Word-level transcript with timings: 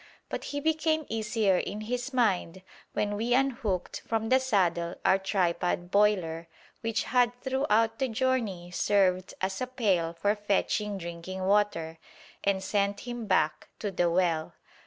But 0.29 0.45
he 0.45 0.59
became 0.59 1.05
easier 1.09 1.57
in 1.59 1.81
his 1.81 2.11
mind 2.11 2.63
when 2.93 3.15
we 3.15 3.35
unhooked 3.35 4.01
from 4.07 4.29
the 4.29 4.39
saddle 4.39 4.95
our 5.05 5.19
tripod 5.19 5.91
boiler, 5.91 6.47
which 6.79 7.03
had 7.03 7.39
throughout 7.43 7.99
the 7.99 8.07
journey 8.07 8.71
served 8.71 9.35
as 9.41 9.61
a 9.61 9.67
pail 9.67 10.13
for 10.13 10.35
fetching 10.35 10.97
drinking 10.97 11.43
water, 11.45 11.99
and 12.43 12.63
sent 12.63 13.01
him 13.01 13.27
back 13.27 13.67
to 13.77 13.91
the 13.91 14.09
well. 14.09 14.55